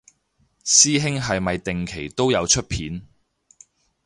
[0.65, 3.03] 師兄係咪定期都有出片